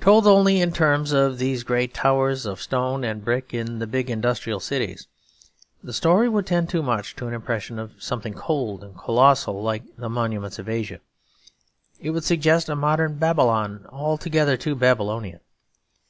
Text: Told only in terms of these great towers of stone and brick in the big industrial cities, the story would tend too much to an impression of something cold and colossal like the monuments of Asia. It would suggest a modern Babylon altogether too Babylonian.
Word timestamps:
Told 0.00 0.26
only 0.26 0.62
in 0.62 0.72
terms 0.72 1.12
of 1.12 1.36
these 1.36 1.62
great 1.62 1.92
towers 1.92 2.46
of 2.46 2.62
stone 2.62 3.04
and 3.04 3.22
brick 3.22 3.52
in 3.52 3.78
the 3.78 3.86
big 3.86 4.08
industrial 4.08 4.58
cities, 4.58 5.06
the 5.84 5.92
story 5.92 6.30
would 6.30 6.46
tend 6.46 6.70
too 6.70 6.82
much 6.82 7.14
to 7.16 7.26
an 7.26 7.34
impression 7.34 7.78
of 7.78 7.92
something 8.02 8.32
cold 8.32 8.82
and 8.82 8.96
colossal 8.96 9.62
like 9.62 9.82
the 9.98 10.08
monuments 10.08 10.58
of 10.58 10.66
Asia. 10.70 11.00
It 12.00 12.12
would 12.12 12.24
suggest 12.24 12.70
a 12.70 12.74
modern 12.74 13.16
Babylon 13.18 13.84
altogether 13.90 14.56
too 14.56 14.76
Babylonian. 14.76 15.40